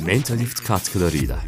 Mentalift 0.00 0.64
katkılarıyla. 0.64 1.38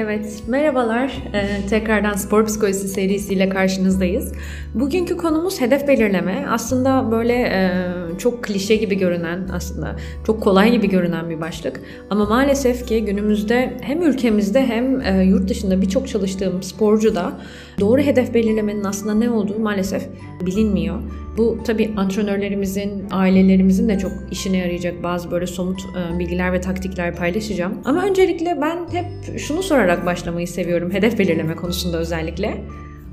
Evet, 0.00 0.42
merhabalar. 0.48 1.12
Ee, 1.34 1.66
tekrardan 1.68 2.12
spor 2.12 2.46
psikolojisi 2.46 2.88
serisiyle 2.88 3.48
karşınızdayız. 3.48 4.32
Bugünkü 4.74 5.16
konumuz 5.16 5.60
hedef 5.60 5.88
belirleme. 5.88 6.46
Aslında 6.50 7.10
böyle 7.10 7.34
e, 7.34 7.68
çok 8.18 8.44
klişe 8.44 8.76
gibi 8.76 8.98
görünen, 8.98 9.48
aslında 9.52 9.96
çok 10.26 10.42
kolay 10.42 10.70
gibi 10.72 10.88
görünen 10.88 11.30
bir 11.30 11.40
başlık. 11.40 11.80
Ama 12.10 12.24
maalesef 12.24 12.86
ki 12.86 13.04
günümüzde 13.04 13.76
hem 13.80 14.02
ülkemizde 14.02 14.66
hem 14.66 15.00
e, 15.00 15.24
yurt 15.24 15.48
dışında 15.48 15.82
birçok 15.82 16.08
çalıştığım 16.08 16.62
sporcu 16.62 17.14
da 17.14 17.32
doğru 17.80 18.00
hedef 18.00 18.34
belirlemenin 18.34 18.84
aslında 18.84 19.14
ne 19.14 19.30
olduğu 19.30 19.58
maalesef 19.58 20.08
bilinmiyor. 20.46 21.00
Bu 21.36 21.58
tabii 21.64 21.90
antrenörlerimizin, 21.96 23.04
ailelerimizin 23.10 23.88
de 23.88 23.98
çok 23.98 24.12
işine 24.30 24.56
yarayacak 24.56 25.02
bazı 25.02 25.30
böyle 25.30 25.46
somut 25.46 25.80
e, 25.80 26.18
bilgiler 26.18 26.52
ve 26.52 26.60
taktikler 26.60 27.16
paylaşacağım. 27.16 27.72
Ama 27.84 28.04
öncelikle 28.04 28.58
ben 28.60 28.78
hep 28.92 29.38
şunu 29.38 29.62
sorarak 29.88 30.06
başlamayı 30.06 30.48
seviyorum 30.48 30.92
hedef 30.92 31.18
belirleme 31.18 31.56
konusunda 31.56 31.98
özellikle. 31.98 32.64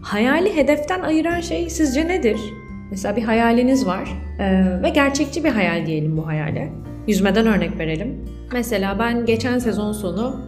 Hayali 0.01 0.55
hedeften 0.55 1.01
ayıran 1.01 1.41
şey 1.41 1.69
sizce 1.69 2.07
nedir? 2.07 2.39
Mesela 2.91 3.15
bir 3.15 3.23
hayaliniz 3.23 3.85
var 3.85 4.09
e, 4.39 4.83
ve 4.83 4.89
gerçekçi 4.89 5.43
bir 5.43 5.49
hayal 5.49 5.85
diyelim 5.85 6.17
bu 6.17 6.27
hayale. 6.27 6.71
Yüzmeden 7.07 7.47
örnek 7.47 7.79
verelim. 7.79 8.25
Mesela 8.53 8.99
ben 8.99 9.25
geçen 9.25 9.59
sezon 9.59 9.91
sonu 9.91 10.41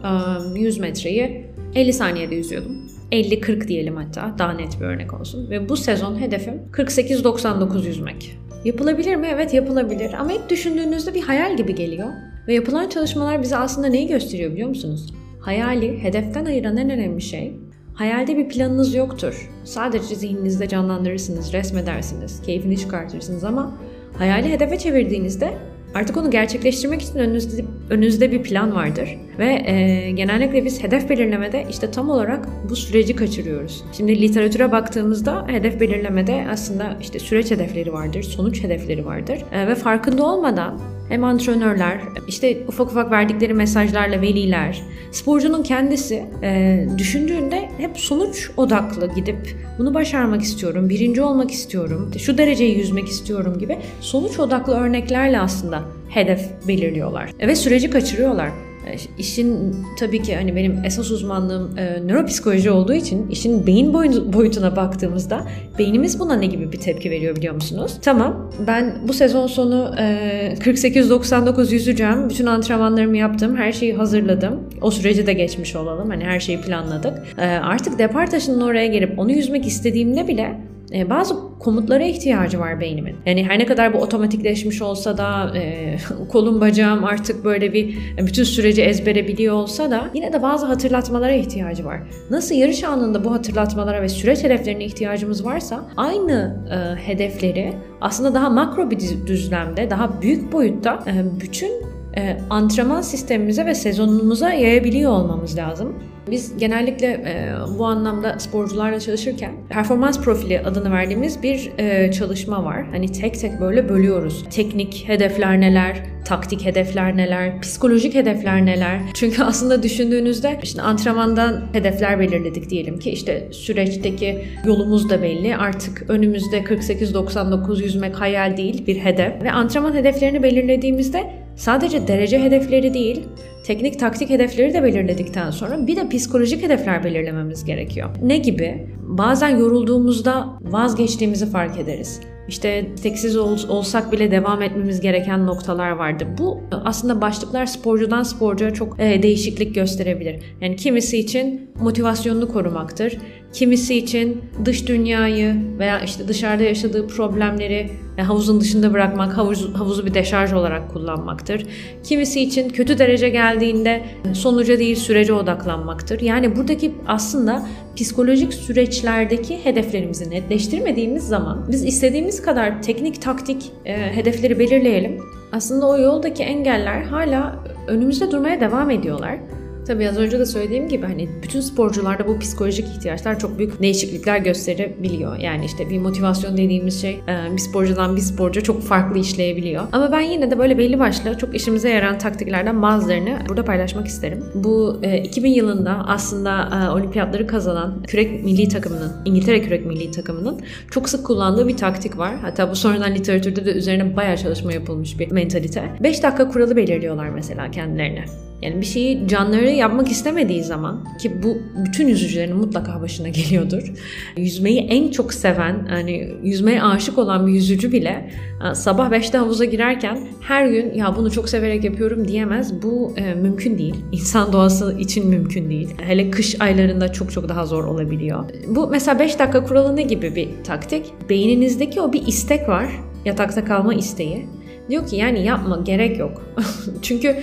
100 0.56 0.78
e, 0.78 0.80
metreyi 0.80 1.46
50 1.74 1.92
saniyede 1.92 2.34
yüzüyordum. 2.34 2.72
50-40 3.12 3.68
diyelim 3.68 3.96
hatta 3.96 4.34
daha 4.38 4.52
net 4.52 4.80
bir 4.80 4.84
örnek 4.84 5.20
olsun. 5.20 5.50
Ve 5.50 5.68
bu 5.68 5.76
sezon 5.76 6.20
hedefim 6.20 6.54
48-99 6.72 7.86
yüzmek. 7.86 8.38
Yapılabilir 8.64 9.16
mi? 9.16 9.28
Evet 9.34 9.54
yapılabilir 9.54 10.12
ama 10.12 10.32
ilk 10.32 10.50
düşündüğünüzde 10.50 11.14
bir 11.14 11.22
hayal 11.22 11.56
gibi 11.56 11.74
geliyor. 11.74 12.08
Ve 12.48 12.54
yapılan 12.54 12.88
çalışmalar 12.88 13.42
bize 13.42 13.56
aslında 13.56 13.88
neyi 13.88 14.08
gösteriyor 14.08 14.52
biliyor 14.52 14.68
musunuz? 14.68 15.12
Hayali 15.48 16.02
hedeften 16.02 16.44
ayıran 16.44 16.76
en 16.76 16.90
önemli 16.90 17.20
şey 17.20 17.52
Hayalde 17.94 18.36
bir 18.36 18.48
planınız 18.48 18.94
yoktur. 18.94 19.50
Sadece 19.64 20.14
zihninizde 20.14 20.68
canlandırırsınız, 20.68 21.52
resmedersiniz, 21.52 22.42
keyfini 22.42 22.78
çıkartırsınız 22.78 23.44
ama 23.44 23.78
hayali 24.18 24.52
hedefe 24.52 24.78
çevirdiğinizde 24.78 25.54
Artık 25.94 26.16
onu 26.16 26.30
gerçekleştirmek 26.30 27.02
için 27.02 27.18
önünüzde, 27.18 27.64
önünüzde 27.90 28.32
bir 28.32 28.42
plan 28.42 28.74
vardır. 28.74 29.18
Ve 29.38 29.62
e, 29.66 30.10
genellikle 30.10 30.64
biz 30.64 30.82
hedef 30.82 31.08
belirlemede 31.08 31.66
işte 31.70 31.90
tam 31.90 32.10
olarak 32.10 32.48
bu 32.70 32.76
süreci 32.76 33.16
kaçırıyoruz. 33.16 33.84
Şimdi 33.92 34.22
literatüre 34.22 34.72
baktığımızda 34.72 35.46
hedef 35.48 35.80
belirlemede 35.80 36.46
aslında 36.50 36.96
işte 37.00 37.18
süreç 37.18 37.50
hedefleri 37.50 37.92
vardır, 37.92 38.22
sonuç 38.22 38.64
hedefleri 38.64 39.06
vardır. 39.06 39.44
E, 39.52 39.66
ve 39.66 39.74
farkında 39.74 40.26
olmadan 40.26 40.80
hem 41.08 41.24
antrenörler, 41.24 42.00
işte 42.28 42.58
ufak 42.68 42.90
ufak 42.90 43.10
verdikleri 43.10 43.54
mesajlarla 43.54 44.20
veliler, 44.20 44.82
sporcunun 45.10 45.62
kendisi 45.62 46.22
e, 46.42 46.84
düşündüğünde 46.98 47.68
hep 47.78 47.98
sonuç 47.98 48.50
odaklı 48.56 49.14
gidip 49.14 49.56
bunu 49.78 49.94
başarmak 49.94 50.42
istiyorum, 50.42 50.88
birinci 50.88 51.22
olmak 51.22 51.50
istiyorum, 51.50 52.10
şu 52.18 52.38
dereceyi 52.38 52.78
yüzmek 52.78 53.08
istiyorum 53.08 53.58
gibi 53.58 53.78
sonuç 54.00 54.38
odaklı 54.38 54.74
örneklerle 54.74 55.40
aslında 55.40 55.82
hedef 56.08 56.40
belirliyorlar 56.68 57.30
ve 57.40 57.56
süreci 57.56 57.90
kaçırıyorlar. 57.90 58.67
E, 58.88 58.96
işin 59.18 59.76
tabii 59.98 60.22
ki 60.22 60.36
hani 60.36 60.56
benim 60.56 60.84
esas 60.84 61.10
uzmanlığım 61.10 61.78
e, 61.78 62.06
nöropsikoloji 62.06 62.70
olduğu 62.70 62.92
için 62.92 63.28
işin 63.28 63.66
beyin 63.66 63.94
boyutuna 64.32 64.76
baktığımızda 64.76 65.46
beynimiz 65.78 66.20
buna 66.20 66.36
ne 66.36 66.46
gibi 66.46 66.72
bir 66.72 66.78
tepki 66.78 67.10
veriyor 67.10 67.36
biliyor 67.36 67.54
musunuz? 67.54 67.98
Tamam 68.02 68.50
ben 68.66 68.94
bu 69.08 69.12
sezon 69.12 69.46
sonu 69.46 69.94
e, 69.98 70.54
48-99 70.58 71.72
yüzeceğim. 71.72 72.30
Bütün 72.30 72.46
antrenmanlarımı 72.46 73.16
yaptım. 73.16 73.56
Her 73.56 73.72
şeyi 73.72 73.94
hazırladım. 73.94 74.60
O 74.80 74.90
süreci 74.90 75.26
de 75.26 75.32
geçmiş 75.32 75.76
olalım. 75.76 76.10
Hani 76.10 76.24
her 76.24 76.40
şeyi 76.40 76.60
planladık. 76.60 77.18
E, 77.38 77.46
artık 77.46 77.98
depar 77.98 78.30
taşının 78.30 78.60
oraya 78.60 78.86
gelip 78.86 79.18
onu 79.18 79.32
yüzmek 79.32 79.66
istediğimde 79.66 80.28
bile 80.28 80.58
e, 80.92 81.10
bazı 81.10 81.34
komutlara 81.58 82.04
ihtiyacı 82.04 82.60
var 82.60 82.80
beynimin. 82.80 83.16
Yani 83.26 83.44
her 83.44 83.58
ne 83.58 83.66
kadar 83.66 83.92
bu 83.94 83.98
otomatikleşmiş 83.98 84.82
olsa 84.82 85.18
da 85.18 85.58
e, 85.58 85.96
kolum 86.28 86.60
bacağım 86.60 87.04
artık 87.04 87.44
böyle 87.44 87.72
bir 87.72 87.98
bütün 88.18 88.44
süreci 88.44 88.82
ezbere 88.82 89.28
biliyor 89.28 89.54
olsa 89.54 89.90
da 89.90 90.10
yine 90.14 90.32
de 90.32 90.42
bazı 90.42 90.66
hatırlatmalara 90.66 91.32
ihtiyacı 91.32 91.84
var. 91.84 92.00
Nasıl 92.30 92.54
yarış 92.54 92.84
anında 92.84 93.24
bu 93.24 93.32
hatırlatmalara 93.32 94.02
ve 94.02 94.08
süreç 94.08 94.44
hedeflerine 94.44 94.84
ihtiyacımız 94.84 95.44
varsa 95.44 95.84
aynı 95.96 96.64
e, 96.70 97.06
hedefleri 97.06 97.74
aslında 98.00 98.34
daha 98.34 98.50
makro 98.50 98.90
bir 98.90 98.98
düzlemde, 99.26 99.90
daha 99.90 100.22
büyük 100.22 100.52
boyutta 100.52 101.04
e, 101.06 101.40
bütün 101.40 101.70
e, 102.16 102.38
antrenman 102.50 103.00
sistemimize 103.00 103.66
ve 103.66 103.74
sezonumuza 103.74 104.52
yayabiliyor 104.52 105.12
olmamız 105.12 105.56
lazım. 105.56 105.94
Biz 106.30 106.58
genellikle 106.58 107.06
e, 107.06 107.52
bu 107.78 107.86
anlamda 107.86 108.38
sporcularla 108.38 109.00
çalışırken 109.00 109.52
performans 109.68 110.20
profili 110.20 110.60
adını 110.60 110.92
verdiğimiz 110.92 111.42
bir 111.42 111.70
e, 111.78 112.12
çalışma 112.12 112.64
var. 112.64 112.86
Hani 112.90 113.12
tek 113.12 113.40
tek 113.40 113.60
böyle 113.60 113.88
bölüyoruz. 113.88 114.44
Teknik 114.50 115.04
hedefler 115.08 115.60
neler, 115.60 116.02
taktik 116.24 116.64
hedefler 116.64 117.16
neler, 117.16 117.60
psikolojik 117.60 118.14
hedefler 118.14 118.66
neler. 118.66 119.00
Çünkü 119.14 119.42
aslında 119.42 119.82
düşündüğünüzde 119.82 120.58
işte 120.62 120.82
antrenmandan 120.82 121.62
hedefler 121.72 122.20
belirledik 122.20 122.70
diyelim 122.70 122.98
ki 122.98 123.10
işte 123.10 123.48
süreçteki 123.52 124.44
yolumuz 124.66 125.10
da 125.10 125.22
belli. 125.22 125.56
Artık 125.56 126.04
önümüzde 126.08 126.58
48-99 126.58 127.82
yüzmek 127.82 128.20
hayal 128.20 128.56
değil 128.56 128.86
bir 128.86 128.96
hedef. 128.96 129.42
Ve 129.42 129.52
antrenman 129.52 129.94
hedeflerini 129.94 130.42
belirlediğimizde 130.42 131.47
sadece 131.58 132.08
derece 132.08 132.42
hedefleri 132.42 132.94
değil, 132.94 133.24
teknik 133.64 133.98
taktik 133.98 134.30
hedefleri 134.30 134.74
de 134.74 134.82
belirledikten 134.82 135.50
sonra 135.50 135.86
bir 135.86 135.96
de 135.96 136.08
psikolojik 136.08 136.62
hedefler 136.62 137.04
belirlememiz 137.04 137.64
gerekiyor. 137.64 138.08
Ne 138.22 138.38
gibi? 138.38 138.86
Bazen 139.00 139.48
yorulduğumuzda 139.48 140.48
vazgeçtiğimizi 140.60 141.50
fark 141.50 141.78
ederiz. 141.78 142.20
İşte 142.48 142.86
teksiz 143.02 143.36
ol, 143.36 143.58
olsak 143.68 144.12
bile 144.12 144.30
devam 144.30 144.62
etmemiz 144.62 145.00
gereken 145.00 145.46
noktalar 145.46 145.90
vardı. 145.90 146.26
Bu 146.38 146.60
aslında 146.84 147.20
başlıklar 147.20 147.66
sporcudan 147.66 148.22
sporcuya 148.22 148.74
çok 148.74 149.00
e, 149.00 149.22
değişiklik 149.22 149.74
gösterebilir. 149.74 150.42
Yani 150.60 150.76
kimisi 150.76 151.18
için 151.18 151.70
motivasyonunu 151.80 152.52
korumaktır. 152.52 153.18
Kimisi 153.52 153.94
için 153.94 154.42
dış 154.64 154.88
dünyayı 154.88 155.56
veya 155.78 156.00
işte 156.00 156.28
dışarıda 156.28 156.62
yaşadığı 156.62 157.06
problemleri 157.06 157.90
havuzun 158.22 158.60
dışında 158.60 158.92
bırakmak, 158.92 159.36
havuz, 159.36 159.74
havuzu 159.74 160.06
bir 160.06 160.14
deşarj 160.14 160.52
olarak 160.52 160.92
kullanmaktır. 160.92 161.66
Kimisi 162.02 162.40
için 162.40 162.68
kötü 162.68 162.98
derece 162.98 163.28
geldiğinde 163.28 164.02
sonuca 164.32 164.78
değil 164.78 164.96
sürece 164.96 165.32
odaklanmaktır. 165.32 166.20
Yani 166.20 166.56
buradaki 166.56 166.94
aslında 167.06 167.66
psikolojik 167.96 168.54
süreçlerdeki 168.54 169.64
hedeflerimizi 169.64 170.30
netleştirmediğimiz 170.30 171.28
zaman 171.28 171.66
biz 171.70 171.84
istediğimiz 171.84 172.42
kadar 172.42 172.82
teknik 172.82 173.22
taktik 173.22 173.72
e, 173.84 174.16
hedefleri 174.16 174.58
belirleyelim. 174.58 175.20
Aslında 175.52 175.88
o 175.88 175.98
yoldaki 175.98 176.42
engeller 176.42 177.02
hala 177.02 177.64
önümüzde 177.86 178.30
durmaya 178.30 178.60
devam 178.60 178.90
ediyorlar. 178.90 179.38
Tabii 179.88 180.08
az 180.08 180.18
önce 180.18 180.38
de 180.38 180.46
söylediğim 180.46 180.88
gibi 180.88 181.06
hani 181.06 181.28
bütün 181.42 181.60
sporcularda 181.60 182.26
bu 182.26 182.38
psikolojik 182.38 182.86
ihtiyaçlar 182.88 183.38
çok 183.38 183.58
büyük 183.58 183.82
değişiklikler 183.82 184.38
gösterebiliyor. 184.38 185.36
Yani 185.36 185.64
işte 185.64 185.90
bir 185.90 185.98
motivasyon 185.98 186.56
dediğimiz 186.56 187.02
şey 187.02 187.20
bir 187.52 187.58
sporcudan 187.58 188.16
bir 188.16 188.20
sporcu 188.20 188.62
çok 188.62 188.82
farklı 188.82 189.18
işleyebiliyor. 189.18 189.84
Ama 189.92 190.12
ben 190.12 190.20
yine 190.20 190.50
de 190.50 190.58
böyle 190.58 190.78
belli 190.78 190.98
başlı 190.98 191.38
çok 191.38 191.56
işimize 191.56 191.90
yarayan 191.90 192.18
taktiklerden 192.18 192.82
bazılarını 192.82 193.38
burada 193.48 193.64
paylaşmak 193.64 194.06
isterim. 194.06 194.44
Bu 194.54 195.00
2000 195.24 195.50
e, 195.50 195.54
yılında 195.54 196.04
aslında 196.06 196.68
olimpiyatları 196.94 197.46
kazanan 197.46 198.02
kürek 198.02 198.44
milli 198.44 198.68
takımının, 198.68 199.12
İngiltere 199.24 199.62
kürek 199.62 199.86
milli 199.86 200.10
takımının 200.10 200.60
çok 200.90 201.08
sık 201.08 201.26
kullandığı 201.26 201.68
bir 201.68 201.76
taktik 201.76 202.18
var. 202.18 202.34
Hatta 202.42 202.70
bu 202.70 202.76
sonradan 202.76 203.14
literatürde 203.14 203.64
de 203.64 203.72
üzerine 203.72 204.16
bayağı 204.16 204.36
çalışma 204.36 204.72
yapılmış 204.72 205.18
bir 205.18 205.30
mentalite. 205.30 205.82
5 206.00 206.22
dakika 206.22 206.48
kuralı 206.48 206.76
belirliyorlar 206.76 207.28
mesela 207.28 207.70
kendilerine. 207.70 208.47
Yani 208.62 208.80
bir 208.80 208.86
şeyi 208.86 209.28
canları 209.28 209.70
yapmak 209.70 210.10
istemediği 210.10 210.64
zaman 210.64 211.04
ki 211.20 211.42
bu 211.42 211.58
bütün 211.86 212.08
yüzücülerin 212.08 212.56
mutlaka 212.56 213.00
başına 213.00 213.28
geliyordur. 213.38 213.92
Yüzmeyi 214.36 214.80
en 214.80 215.10
çok 215.10 215.34
seven, 215.34 215.86
hani 215.88 216.32
yüzmeye 216.42 216.82
aşık 216.82 217.18
olan 217.18 217.46
bir 217.46 217.52
yüzücü 217.52 217.92
bile 217.92 218.30
e, 218.70 218.74
sabah 218.74 219.10
5'te 219.10 219.38
havuza 219.38 219.64
girerken 219.64 220.18
her 220.40 220.66
gün 220.66 220.94
ya 220.94 221.16
bunu 221.16 221.30
çok 221.30 221.48
severek 221.48 221.84
yapıyorum 221.84 222.28
diyemez. 222.28 222.82
Bu 222.82 223.14
e, 223.16 223.34
mümkün 223.34 223.78
değil. 223.78 223.94
İnsan 224.12 224.52
doğası 224.52 224.96
için 224.98 225.28
mümkün 225.28 225.70
değil. 225.70 225.88
Hele 226.02 226.30
kış 226.30 226.60
aylarında 226.60 227.12
çok 227.12 227.32
çok 227.32 227.48
daha 227.48 227.66
zor 227.66 227.84
olabiliyor. 227.84 228.44
Bu 228.68 228.88
mesela 228.88 229.18
5 229.18 229.38
dakika 229.38 229.64
kuralı 229.64 229.96
ne 229.96 230.02
gibi 230.02 230.36
bir 230.36 230.48
taktik? 230.64 231.12
Beyninizdeki 231.28 232.00
o 232.00 232.12
bir 232.12 232.26
istek 232.26 232.68
var. 232.68 232.90
Yatakta 233.24 233.64
kalma 233.64 233.94
isteği. 233.94 234.46
Diyor 234.90 235.06
ki 235.06 235.16
yani 235.16 235.44
yapma 235.44 235.80
gerek 235.84 236.18
yok. 236.18 236.42
Çünkü 237.02 237.36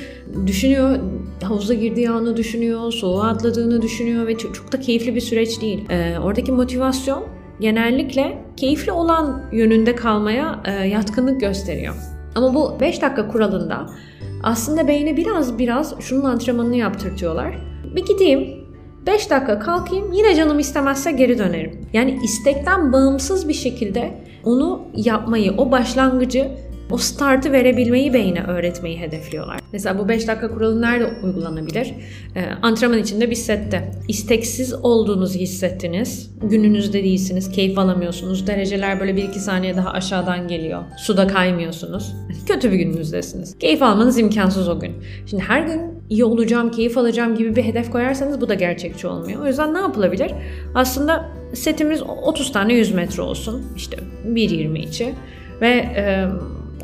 düşünüyor 0.47 0.99
havuza 1.43 1.73
girdiği 1.73 2.09
anı 2.09 2.37
düşünüyor, 2.37 2.91
soğuğa 2.91 3.27
atladığını 3.27 3.81
düşünüyor 3.81 4.27
ve 4.27 4.37
çok, 4.37 4.55
çok 4.55 4.71
da 4.71 4.79
keyifli 4.79 5.15
bir 5.15 5.21
süreç 5.21 5.61
değil. 5.61 5.89
Ee, 5.89 6.19
oradaki 6.19 6.51
motivasyon 6.51 7.23
genellikle 7.59 8.37
keyifli 8.57 8.91
olan 8.91 9.43
yönünde 9.51 9.95
kalmaya 9.95 10.61
e, 10.65 10.71
yatkınlık 10.71 11.41
gösteriyor. 11.41 11.95
Ama 12.35 12.53
bu 12.53 12.77
5 12.79 13.01
dakika 13.01 13.27
kuralında 13.27 13.85
aslında 14.43 14.87
beyne 14.87 15.17
biraz 15.17 15.59
biraz 15.59 15.99
şunun 15.99 16.23
antrenmanını 16.23 16.75
yaptırtıyorlar. 16.75 17.55
Bir 17.95 18.05
gideyim, 18.05 18.65
5 19.05 19.29
dakika 19.29 19.59
kalkayım 19.59 20.11
yine 20.11 20.35
canım 20.35 20.59
istemezse 20.59 21.11
geri 21.11 21.37
dönerim. 21.37 21.81
Yani 21.93 22.19
istekten 22.23 22.93
bağımsız 22.93 23.47
bir 23.47 23.53
şekilde 23.53 24.23
onu 24.43 24.81
yapmayı, 24.95 25.53
o 25.57 25.71
başlangıcı 25.71 26.51
o 26.91 26.97
startı 26.97 27.51
verebilmeyi 27.51 28.13
beyne 28.13 28.43
öğretmeyi 28.43 28.99
hedefliyorlar. 28.99 29.59
Mesela 29.73 29.99
bu 29.99 30.09
5 30.09 30.27
dakika 30.27 30.47
kuralı 30.47 30.81
nerede 30.81 31.07
uygulanabilir? 31.23 31.93
Ee, 32.35 32.45
antrenman 32.61 32.99
içinde 32.99 33.29
bir 33.29 33.35
sette. 33.35 33.91
İsteksiz 34.07 34.73
olduğunuzu 34.73 35.39
hissettiniz. 35.39 36.31
Gününüzde 36.41 37.03
değilsiniz. 37.03 37.51
Keyif 37.51 37.77
alamıyorsunuz. 37.77 38.47
Dereceler 38.47 38.99
böyle 38.99 39.11
1-2 39.11 39.33
saniye 39.33 39.75
daha 39.75 39.91
aşağıdan 39.91 40.47
geliyor. 40.47 40.83
Suda 40.97 41.27
kaymıyorsunuz. 41.27 42.15
Kötü 42.47 42.71
bir 42.71 42.77
gününüzdesiniz. 42.77 43.57
Keyif 43.59 43.81
almanız 43.81 44.19
imkansız 44.19 44.69
o 44.69 44.79
gün. 44.79 44.93
Şimdi 45.25 45.43
her 45.43 45.61
gün 45.61 45.81
iyi 46.09 46.25
olacağım, 46.25 46.71
keyif 46.71 46.97
alacağım 46.97 47.35
gibi 47.35 47.55
bir 47.55 47.63
hedef 47.63 47.91
koyarsanız 47.91 48.41
bu 48.41 48.49
da 48.49 48.53
gerçekçi 48.53 49.07
olmuyor. 49.07 49.41
O 49.41 49.47
yüzden 49.47 49.73
ne 49.73 49.79
yapılabilir? 49.79 50.31
Aslında 50.75 51.29
setimiz 51.53 52.01
30 52.01 52.51
tane 52.51 52.73
100 52.73 52.93
metre 52.93 53.21
olsun. 53.21 53.65
İşte 53.75 53.97
1.20 54.27 54.77
içi. 54.79 55.13
Ve 55.61 55.69
e, 55.69 56.27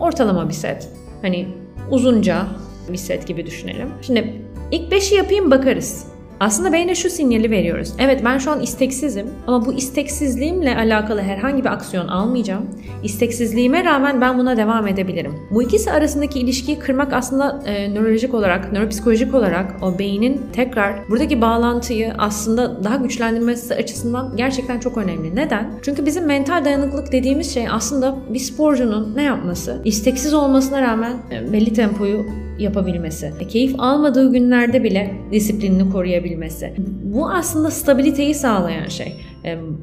ortalama 0.01 0.49
bir 0.49 0.53
set. 0.53 0.89
Hani 1.21 1.47
uzunca 1.89 2.47
bir 2.89 2.97
set 2.97 3.27
gibi 3.27 3.45
düşünelim. 3.45 3.89
Şimdi 4.01 4.41
ilk 4.71 4.91
5'i 4.91 5.15
yapayım 5.15 5.51
bakarız. 5.51 6.10
Aslında 6.41 6.73
beyne 6.73 6.95
şu 6.95 7.09
sinyali 7.09 7.51
veriyoruz. 7.51 7.93
Evet 7.99 8.21
ben 8.25 8.37
şu 8.37 8.51
an 8.51 8.61
isteksizim 8.61 9.27
ama 9.47 9.65
bu 9.65 9.73
isteksizliğimle 9.73 10.75
alakalı 10.75 11.21
herhangi 11.21 11.63
bir 11.63 11.69
aksiyon 11.69 12.07
almayacağım. 12.07 12.69
İsteksizliğime 13.03 13.83
rağmen 13.83 14.21
ben 14.21 14.37
buna 14.37 14.57
devam 14.57 14.87
edebilirim. 14.87 15.33
Bu 15.51 15.63
ikisi 15.63 15.91
arasındaki 15.91 16.39
ilişkiyi 16.39 16.79
kırmak 16.79 17.13
aslında 17.13 17.63
e, 17.65 17.93
nörolojik 17.93 18.33
olarak, 18.33 18.73
nöropsikolojik 18.73 19.35
olarak 19.35 19.83
o 19.83 19.99
beynin 19.99 20.41
tekrar 20.53 21.09
buradaki 21.09 21.41
bağlantıyı 21.41 22.13
aslında 22.17 22.83
daha 22.83 22.95
güçlendirmesi 22.95 23.75
açısından 23.75 24.37
gerçekten 24.37 24.79
çok 24.79 24.97
önemli. 24.97 25.35
Neden? 25.35 25.71
Çünkü 25.81 26.05
bizim 26.05 26.25
mental 26.25 26.65
dayanıklılık 26.65 27.11
dediğimiz 27.11 27.53
şey 27.53 27.69
aslında 27.69 28.15
bir 28.29 28.39
sporcunun 28.39 29.15
ne 29.15 29.23
yapması? 29.23 29.81
İsteksiz 29.85 30.33
olmasına 30.33 30.81
rağmen 30.81 31.13
e, 31.31 31.53
belli 31.53 31.73
tempoyu 31.73 32.25
yapabilmesi. 32.59 33.33
Keyif 33.49 33.75
almadığı 33.77 34.31
günlerde 34.31 34.83
bile 34.83 35.13
disiplinini 35.31 35.89
koruyabilmesi. 35.89 36.73
Bu 37.03 37.29
aslında 37.29 37.71
stabiliteyi 37.71 38.35
sağlayan 38.35 38.87
şey. 38.87 39.15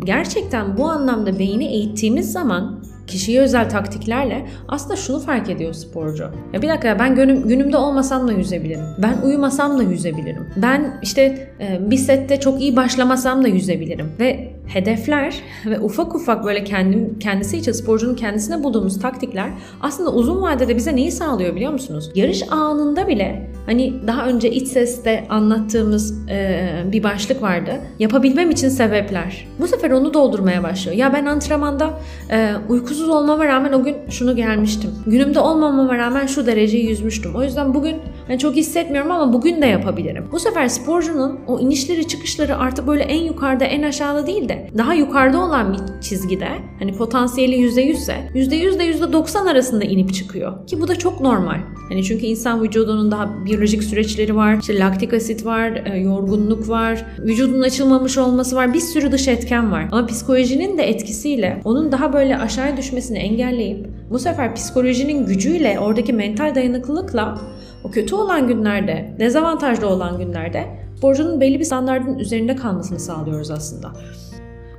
Gerçekten 0.04 0.76
bu 0.78 0.88
anlamda 0.88 1.38
beyni 1.38 1.64
eğittiğimiz 1.64 2.32
zaman 2.32 2.80
kişiye 3.08 3.40
özel 3.40 3.70
taktiklerle 3.70 4.46
aslında 4.68 4.96
şunu 4.96 5.20
fark 5.20 5.50
ediyor 5.50 5.72
sporcu. 5.72 6.30
Ya 6.52 6.62
bir 6.62 6.68
dakika 6.68 6.98
ben 6.98 7.14
günüm, 7.14 7.48
günümde 7.48 7.76
olmasam 7.76 8.28
da 8.28 8.32
yüzebilirim. 8.32 8.84
Ben 8.98 9.22
uyumasam 9.24 9.78
da 9.78 9.82
yüzebilirim. 9.82 10.46
Ben 10.56 10.98
işte 11.02 11.50
e, 11.60 11.90
bir 11.90 11.96
sette 11.96 12.40
çok 12.40 12.60
iyi 12.60 12.76
başlamasam 12.76 13.44
da 13.44 13.48
yüzebilirim. 13.48 14.12
Ve 14.20 14.52
hedefler 14.66 15.34
ve 15.66 15.80
ufak 15.80 16.14
ufak 16.14 16.44
böyle 16.44 16.64
kendim 16.64 17.18
kendisi 17.18 17.56
için 17.56 17.72
sporcunun 17.72 18.14
kendisine 18.14 18.62
bulduğumuz 18.62 19.00
taktikler 19.00 19.50
aslında 19.80 20.12
uzun 20.12 20.42
vadede 20.42 20.76
bize 20.76 20.96
neyi 20.96 21.12
sağlıyor 21.12 21.56
biliyor 21.56 21.72
musunuz? 21.72 22.10
Yarış 22.14 22.42
anında 22.52 23.08
bile 23.08 23.50
hani 23.68 23.94
daha 24.06 24.26
önce 24.26 24.50
iç 24.50 24.68
seste 24.68 25.26
anlattığımız 25.28 26.28
e, 26.28 26.68
bir 26.92 27.02
başlık 27.02 27.42
vardı. 27.42 27.80
Yapabilmem 27.98 28.50
için 28.50 28.68
sebepler. 28.68 29.46
Bu 29.58 29.66
sefer 29.66 29.90
onu 29.90 30.14
doldurmaya 30.14 30.62
başlıyor. 30.62 30.96
Ya 30.96 31.12
ben 31.12 31.26
antrenmanda 31.26 31.90
e, 32.30 32.52
uykusuz 32.68 33.08
olmama 33.08 33.44
rağmen 33.44 33.72
o 33.72 33.84
gün 33.84 33.96
şunu 34.10 34.36
gelmiştim. 34.36 34.90
Günümde 35.06 35.40
olmamama 35.40 35.98
rağmen 35.98 36.26
şu 36.26 36.46
dereceyi 36.46 36.88
yüzmüştüm. 36.88 37.34
O 37.34 37.42
yüzden 37.42 37.74
bugün 37.74 37.96
yani 38.28 38.38
çok 38.38 38.56
hissetmiyorum 38.56 39.10
ama 39.10 39.32
bugün 39.32 39.62
de 39.62 39.66
yapabilirim. 39.66 40.24
Bu 40.32 40.38
sefer 40.38 40.68
sporcunun 40.68 41.40
o 41.46 41.60
inişleri 41.60 42.08
çıkışları 42.08 42.56
artık 42.56 42.86
böyle 42.86 43.02
en 43.02 43.22
yukarıda 43.22 43.64
en 43.64 43.82
aşağıda 43.82 44.26
değil 44.26 44.48
de 44.48 44.70
daha 44.78 44.94
yukarıda 44.94 45.40
olan 45.40 45.72
bir 45.72 46.00
çizgide 46.00 46.48
hani 46.78 46.96
potansiyeli 46.96 47.56
%100 47.56 47.90
ise 47.90 48.14
%100 48.34 48.76
ile 48.76 48.90
%90 48.90 49.50
arasında 49.50 49.84
inip 49.84 50.14
çıkıyor. 50.14 50.66
Ki 50.66 50.80
bu 50.80 50.88
da 50.88 50.96
çok 50.96 51.20
normal. 51.20 51.58
Hani 51.88 52.04
çünkü 52.04 52.26
insan 52.26 52.62
vücudunun 52.62 53.10
daha 53.10 53.46
biyolojik 53.58 53.84
süreçleri 53.84 54.36
var. 54.36 54.56
İşte 54.60 54.78
laktik 54.78 55.14
asit 55.14 55.44
var, 55.44 55.82
e, 55.86 55.98
yorgunluk 55.98 56.68
var, 56.68 57.04
vücudun 57.18 57.62
açılmamış 57.62 58.18
olması 58.18 58.56
var. 58.56 58.74
Bir 58.74 58.80
sürü 58.80 59.12
dış 59.12 59.28
etken 59.28 59.72
var. 59.72 59.88
Ama 59.92 60.06
psikolojinin 60.06 60.78
de 60.78 60.82
etkisiyle 60.82 61.60
onun 61.64 61.92
daha 61.92 62.12
böyle 62.12 62.38
aşağıya 62.38 62.76
düşmesini 62.76 63.18
engelleyip 63.18 63.86
bu 64.10 64.18
sefer 64.18 64.54
psikolojinin 64.54 65.26
gücüyle 65.26 65.78
oradaki 65.80 66.12
mental 66.12 66.54
dayanıklılıkla 66.54 67.38
o 67.84 67.90
kötü 67.90 68.14
olan 68.14 68.48
günlerde, 68.48 69.14
dezavantajlı 69.20 69.88
olan 69.88 70.18
günlerde 70.18 70.64
borcunun 71.02 71.40
belli 71.40 71.58
bir 71.58 71.64
standartın 71.64 72.18
üzerinde 72.18 72.56
kalmasını 72.56 73.00
sağlıyoruz 73.00 73.50
aslında. 73.50 73.92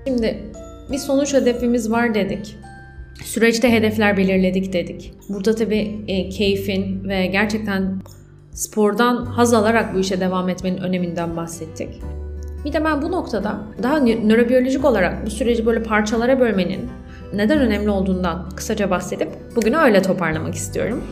Şimdi 0.08 0.40
bir 0.92 0.98
sonuç 0.98 1.34
hedefimiz 1.34 1.92
var 1.92 2.14
dedik. 2.16 2.56
Süreçte 3.24 3.72
hedefler 3.72 4.18
belirledik 4.18 4.74
dedik. 4.74 5.14
Burada 5.30 5.56
tabii 5.56 6.02
e, 6.08 6.30
keyfin 6.30 7.10
ve 7.10 7.28
gerçekten 7.28 8.02
spordan 8.54 9.26
haz 9.26 9.54
alarak 9.54 9.96
bu 9.96 10.00
işe 10.00 10.20
devam 10.20 10.50
etmenin 10.50 10.78
öneminden 10.78 11.38
bahsettik. 11.38 12.02
Bir 12.66 12.74
de 12.74 12.86
ben 12.86 13.02
bu 13.02 13.12
noktada 13.12 13.60
daha 13.84 14.00
nörobiyolojik 14.00 14.86
olarak 14.86 15.26
bu 15.26 15.30
süreci 15.30 15.66
böyle 15.66 15.84
parçalara 15.84 16.40
bölmenin 16.40 16.90
neden 17.34 17.60
önemli 17.60 17.90
olduğundan 17.90 18.50
kısaca 18.56 18.90
bahsedip 18.90 19.30
bugünü 19.56 19.78
öyle 19.78 20.02
toparlamak 20.02 20.56
istiyorum. 20.56 21.04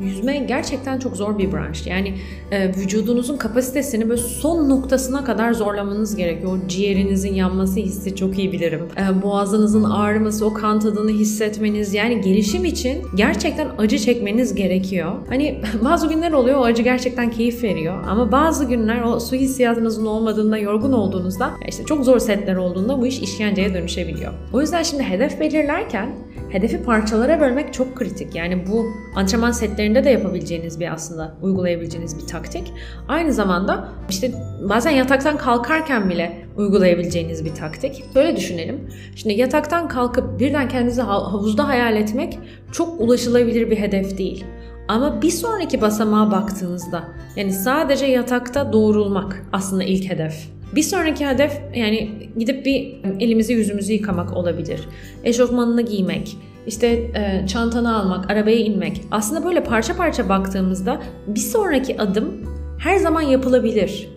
Yüzme 0.00 0.38
gerçekten 0.38 0.98
çok 0.98 1.16
zor 1.16 1.38
bir 1.38 1.52
branş. 1.52 1.86
Yani 1.86 2.14
e, 2.50 2.68
vücudunuzun 2.68 3.36
kapasitesini 3.36 4.08
böyle 4.08 4.20
son 4.20 4.68
noktasına 4.68 5.24
kadar 5.24 5.52
zorlamanız 5.52 6.16
gerekiyor. 6.16 6.58
O 6.64 6.68
ciğerinizin 6.68 7.34
yanması 7.34 7.80
hissi 7.80 8.16
çok 8.16 8.38
iyi 8.38 8.52
bilirim. 8.52 8.80
E, 8.96 9.22
boğazınızın 9.22 9.84
ağrıması, 9.84 10.46
o 10.46 10.54
kan 10.54 10.80
tadını 10.80 11.10
hissetmeniz 11.10 11.94
yani 11.94 12.20
gelişim 12.20 12.64
için 12.64 13.02
gerçekten 13.14 13.68
acı 13.78 13.98
çekmeniz 13.98 14.54
gerekiyor. 14.54 15.12
Hani 15.28 15.60
bazı 15.84 16.08
günler 16.08 16.32
oluyor 16.32 16.58
o 16.58 16.64
acı 16.64 16.82
gerçekten 16.82 17.30
keyif 17.30 17.62
veriyor. 17.62 18.04
Ama 18.08 18.32
bazı 18.32 18.64
günler 18.64 19.02
o 19.02 19.20
su 19.20 19.36
hissiyatınızın 19.36 20.06
olmadığında, 20.06 20.58
yorgun 20.58 20.92
olduğunuzda 20.92 21.50
işte 21.68 21.84
çok 21.84 22.04
zor 22.04 22.18
setler 22.18 22.56
olduğunda 22.56 23.00
bu 23.00 23.06
iş 23.06 23.18
işkenceye 23.18 23.74
dönüşebiliyor. 23.74 24.32
O 24.52 24.60
yüzden 24.60 24.82
şimdi 24.82 25.02
hedef 25.02 25.40
belirlerken 25.40 26.08
hedefi 26.50 26.82
parçalara 26.82 27.40
bölmek 27.40 27.72
çok 27.72 27.96
kritik. 27.96 28.34
Yani 28.34 28.66
bu 28.70 28.86
antrenman 29.14 29.50
setlerinde 29.88 30.04
de 30.04 30.10
yapabileceğiniz 30.10 30.80
bir 30.80 30.92
aslında 30.92 31.34
uygulayabileceğiniz 31.42 32.18
bir 32.18 32.26
taktik. 32.26 32.72
Aynı 33.08 33.32
zamanda 33.32 33.88
işte 34.10 34.32
bazen 34.68 34.90
yataktan 34.90 35.36
kalkarken 35.36 36.10
bile 36.10 36.46
uygulayabileceğiniz 36.56 37.44
bir 37.44 37.54
taktik. 37.54 38.04
Böyle 38.14 38.36
düşünelim. 38.36 38.88
Şimdi 39.16 39.34
yataktan 39.34 39.88
kalkıp 39.88 40.40
birden 40.40 40.68
kendinizi 40.68 41.02
havuzda 41.02 41.68
hayal 41.68 41.96
etmek 41.96 42.38
çok 42.72 43.00
ulaşılabilir 43.00 43.70
bir 43.70 43.76
hedef 43.76 44.18
değil. 44.18 44.44
Ama 44.88 45.22
bir 45.22 45.30
sonraki 45.30 45.80
basamağa 45.80 46.30
baktığınızda 46.30 47.04
yani 47.36 47.52
sadece 47.52 48.06
yatakta 48.06 48.72
doğrulmak 48.72 49.46
aslında 49.52 49.84
ilk 49.84 50.10
hedef. 50.10 50.48
Bir 50.74 50.82
sonraki 50.82 51.26
hedef 51.26 51.60
yani 51.74 52.10
gidip 52.38 52.66
bir 52.66 52.98
elimizi 53.20 53.52
yüzümüzü 53.52 53.92
yıkamak 53.92 54.36
olabilir. 54.36 54.80
Eşofmanını 55.24 55.82
giymek, 55.82 56.36
işte 56.68 56.86
e, 56.86 57.46
çantanı 57.46 57.96
almak, 57.96 58.30
arabaya 58.30 58.58
inmek. 58.58 59.02
Aslında 59.10 59.44
böyle 59.44 59.64
parça 59.64 59.96
parça 59.96 60.28
baktığımızda 60.28 61.00
bir 61.26 61.40
sonraki 61.40 62.00
adım 62.00 62.48
her 62.78 62.96
zaman 62.96 63.22
yapılabilir. 63.22 64.08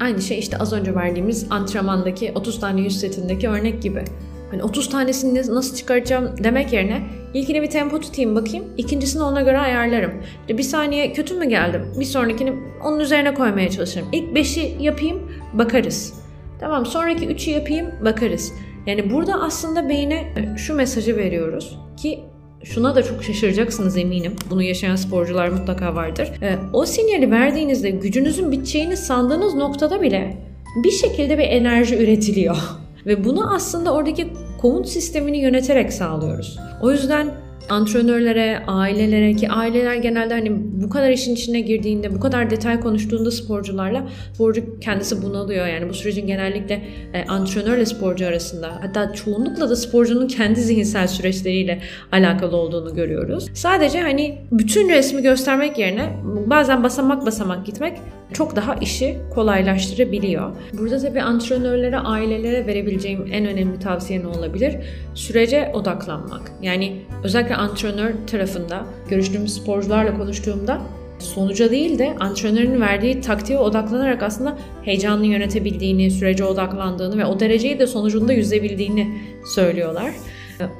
Aynı 0.00 0.22
şey 0.22 0.38
işte 0.38 0.58
az 0.58 0.72
önce 0.72 0.94
verdiğimiz 0.94 1.46
antrenmandaki 1.50 2.32
30 2.34 2.60
tane 2.60 2.80
yüz 2.80 3.00
setindeki 3.00 3.48
örnek 3.48 3.82
gibi. 3.82 4.04
Hani 4.50 4.62
30 4.62 4.88
tanesini 4.88 5.54
nasıl 5.54 5.76
çıkaracağım 5.76 6.30
demek 6.44 6.72
yerine 6.72 7.02
ilkini 7.34 7.62
bir 7.62 7.70
tempo 7.70 8.00
tutayım 8.00 8.36
bakayım. 8.36 8.64
ikincisini 8.76 9.22
ona 9.22 9.42
göre 9.42 9.58
ayarlarım. 9.58 10.12
İşte 10.40 10.58
bir 10.58 10.62
saniye 10.62 11.12
kötü 11.12 11.34
mü 11.34 11.44
geldim? 11.44 11.82
Bir 12.00 12.04
sonrakini 12.04 12.52
onun 12.84 13.00
üzerine 13.00 13.34
koymaya 13.34 13.70
çalışırım. 13.70 14.08
İlk 14.12 14.36
5'i 14.36 14.82
yapayım 14.82 15.32
bakarız. 15.52 16.14
Tamam 16.60 16.86
sonraki 16.86 17.26
3'ü 17.26 17.50
yapayım 17.50 17.86
bakarız. 18.04 18.52
Yani 18.86 19.10
burada 19.10 19.34
aslında 19.34 19.88
beyne 19.88 20.34
şu 20.56 20.74
mesajı 20.74 21.16
veriyoruz 21.16 21.87
ki 22.02 22.20
şuna 22.64 22.94
da 22.94 23.02
çok 23.02 23.24
şaşıracaksınız 23.24 23.96
eminim. 23.96 24.36
Bunu 24.50 24.62
yaşayan 24.62 24.96
sporcular 24.96 25.48
mutlaka 25.48 25.94
vardır. 25.94 26.32
O 26.72 26.86
sinyali 26.86 27.30
verdiğinizde 27.30 27.90
gücünüzün 27.90 28.52
biteceğini 28.52 28.96
sandığınız 28.96 29.54
noktada 29.54 30.02
bile 30.02 30.36
bir 30.84 30.90
şekilde 30.90 31.38
bir 31.38 31.44
enerji 31.44 31.96
üretiliyor. 31.96 32.56
Ve 33.06 33.24
bunu 33.24 33.54
aslında 33.54 33.94
oradaki 33.94 34.28
komut 34.60 34.88
sistemini 34.88 35.38
yöneterek 35.38 35.92
sağlıyoruz. 35.92 36.58
O 36.82 36.90
yüzden 36.90 37.34
antrenörlere, 37.68 38.62
ailelere 38.66 39.34
ki 39.34 39.48
aileler 39.48 39.94
genelde 39.94 40.34
hani 40.34 40.50
bu 40.54 40.90
kadar 40.90 41.10
işin 41.10 41.34
içine 41.34 41.60
girdiğinde, 41.60 42.14
bu 42.14 42.20
kadar 42.20 42.50
detay 42.50 42.80
konuştuğunda 42.80 43.30
sporcularla 43.30 44.08
sporcu 44.34 44.80
kendisi 44.80 45.22
bunalıyor. 45.22 45.66
Yani 45.66 45.88
bu 45.88 45.94
sürecin 45.94 46.26
genellikle 46.26 46.82
e, 47.14 47.24
antrenörle 47.24 47.86
sporcu 47.86 48.26
arasında 48.26 48.70
hatta 48.80 49.12
çoğunlukla 49.12 49.70
da 49.70 49.76
sporcunun 49.76 50.26
kendi 50.26 50.60
zihinsel 50.60 51.06
süreçleriyle 51.06 51.80
alakalı 52.12 52.56
olduğunu 52.56 52.94
görüyoruz. 52.94 53.46
Sadece 53.54 54.00
hani 54.00 54.38
bütün 54.52 54.88
resmi 54.88 55.22
göstermek 55.22 55.78
yerine 55.78 56.16
bazen 56.46 56.82
basamak 56.82 57.26
basamak 57.26 57.66
gitmek 57.66 57.98
çok 58.32 58.56
daha 58.56 58.74
işi 58.74 59.18
kolaylaştırabiliyor. 59.34 60.52
Burada 60.72 60.98
tabii 60.98 61.22
antrenörlere, 61.22 61.98
ailelere 61.98 62.66
verebileceğim 62.66 63.28
en 63.32 63.46
önemli 63.46 63.78
tavsiye 63.78 64.22
ne 64.22 64.26
olabilir? 64.26 64.76
Sürece 65.14 65.70
odaklanmak. 65.74 66.52
Yani 66.62 66.96
özellikle 67.24 67.56
antrenör 67.56 68.12
tarafında 68.26 68.84
görüştüğümüz 69.10 69.54
sporcularla 69.54 70.16
konuştuğumda 70.16 70.82
sonuca 71.18 71.70
değil 71.70 71.98
de 71.98 72.14
antrenörün 72.20 72.80
verdiği 72.80 73.20
taktiğe 73.20 73.58
odaklanarak 73.58 74.22
aslında 74.22 74.58
heyecanını 74.84 75.26
yönetebildiğini, 75.26 76.10
sürece 76.10 76.44
odaklandığını 76.44 77.18
ve 77.18 77.24
o 77.24 77.40
dereceyi 77.40 77.78
de 77.78 77.86
sonucunda 77.86 78.32
yüzebildiğini 78.32 79.08
söylüyorlar. 79.54 80.12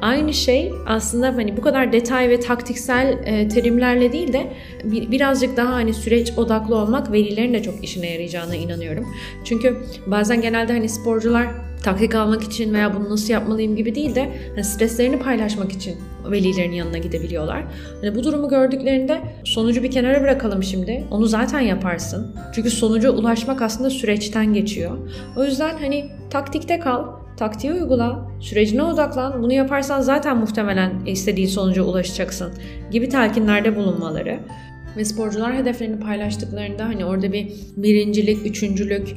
Aynı 0.01 0.35
şey 0.35 0.73
aslında 0.87 1.27
hani 1.27 1.57
bu 1.57 1.61
kadar 1.61 1.93
detay 1.93 2.29
ve 2.29 2.41
taktiksel 2.41 3.19
e, 3.25 3.49
terimlerle 3.49 4.13
değil 4.13 4.33
de 4.33 4.53
bir, 4.85 5.11
birazcık 5.11 5.57
daha 5.57 5.73
hani 5.73 5.95
süreç 5.95 6.33
odaklı 6.39 6.77
olmak 6.77 7.13
velilerin 7.13 7.55
de 7.55 7.63
çok 7.63 7.85
işine 7.85 8.11
yarayacağına 8.11 8.57
inanıyorum. 8.57 9.07
Çünkü 9.45 9.77
bazen 10.07 10.41
genelde 10.41 10.73
hani 10.73 10.89
sporcular 10.89 11.49
taktik 11.83 12.15
almak 12.15 12.43
için 12.43 12.75
veya 12.75 12.97
bunu 12.97 13.11
nasıl 13.11 13.33
yapmalıyım 13.33 13.77
gibi 13.77 13.95
değil 13.95 14.15
de 14.15 14.29
hani 14.55 14.65
streslerini 14.65 15.19
paylaşmak 15.19 15.73
için 15.73 15.97
velilerin 16.31 16.73
yanına 16.73 16.99
gidebiliyorlar. 16.99 17.65
Hani 18.01 18.15
bu 18.15 18.25
durumu 18.25 18.49
gördüklerinde 18.49 19.21
sonucu 19.45 19.83
bir 19.83 19.91
kenara 19.91 20.21
bırakalım 20.21 20.63
şimdi. 20.63 21.05
Onu 21.11 21.27
zaten 21.27 21.61
yaparsın. 21.61 22.37
Çünkü 22.55 22.71
sonuca 22.71 23.11
ulaşmak 23.11 23.63
aslında 23.63 23.91
süreçten 23.91 24.55
geçiyor. 24.55 24.99
O 25.37 25.45
yüzden 25.45 25.79
hani 25.79 26.11
taktikte 26.31 26.79
kal, 26.79 27.05
taktiği 27.38 27.73
uygula, 27.73 28.28
sürecine 28.40 28.83
odaklan. 28.83 29.42
Bunu 29.42 29.52
yaparsan 29.52 30.00
zaten 30.00 30.37
muhtemelen 30.37 31.07
istediği 31.07 31.49
sonuca 31.49 31.83
ulaşacaksın 31.83 32.52
gibi 32.90 33.09
telkinlerde 33.09 33.76
bulunmaları. 33.76 34.38
Ve 34.97 35.04
sporcular 35.04 35.57
hedeflerini 35.57 36.00
paylaştıklarında 36.00 36.85
hani 36.85 37.04
orada 37.04 37.33
bir 37.33 37.52
birincilik, 37.76 38.47
üçüncülük, 38.47 39.09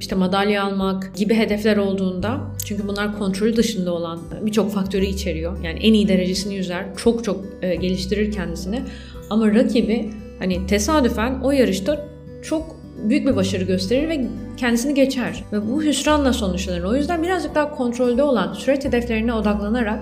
işte 0.00 0.14
madalya 0.14 0.64
almak 0.64 1.16
gibi 1.16 1.34
hedefler 1.34 1.76
olduğunda 1.76 2.40
çünkü 2.64 2.88
bunlar 2.88 3.18
kontrolü 3.18 3.56
dışında 3.56 3.92
olan 3.92 4.20
birçok 4.42 4.72
faktörü 4.72 5.04
içeriyor. 5.04 5.64
Yani 5.64 5.78
en 5.78 5.92
iyi 5.92 6.08
derecesini 6.08 6.54
yüzer, 6.54 6.84
çok 6.96 7.24
çok 7.24 7.44
e, 7.62 7.74
geliştirir 7.74 8.32
kendisini. 8.32 8.82
Ama 9.30 9.54
rakibi 9.54 10.10
hani 10.38 10.66
tesadüfen 10.66 11.40
o 11.42 11.50
yarışta 11.50 12.06
çok 12.42 12.79
büyük 13.08 13.26
bir 13.26 13.36
başarı 13.36 13.64
gösterir 13.64 14.08
ve 14.08 14.26
kendisini 14.56 14.94
geçer. 14.94 15.44
Ve 15.52 15.68
bu 15.68 15.82
hüsranla 15.82 16.32
sonuçlanır. 16.32 16.84
O 16.84 16.96
yüzden 16.96 17.22
birazcık 17.22 17.54
daha 17.54 17.70
kontrolde 17.70 18.22
olan 18.22 18.52
süreç 18.52 18.84
hedeflerine 18.84 19.32
odaklanarak 19.32 20.00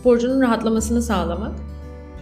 sporcunun 0.00 0.40
rahatlamasını 0.40 1.02
sağlamak. 1.02 1.52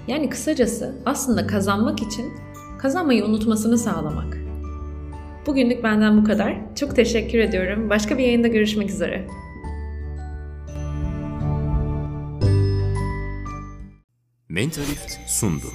Yani 0.08 0.30
kısacası 0.30 0.94
aslında 1.06 1.46
kazanmak 1.46 2.02
için 2.02 2.32
kazanmayı 2.78 3.24
unutmasını 3.24 3.78
sağlamak. 3.78 4.38
Bugünlük 5.46 5.82
benden 5.82 6.16
bu 6.22 6.24
kadar. 6.24 6.56
Çok 6.76 6.96
teşekkür 6.96 7.38
ediyorum. 7.38 7.90
Başka 7.90 8.18
bir 8.18 8.22
yayında 8.22 8.48
görüşmek 8.48 8.90
üzere. 8.90 9.26
Mentalift 14.48 15.12
sundu. 15.26 15.66